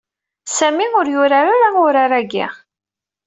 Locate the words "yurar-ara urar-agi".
1.13-2.45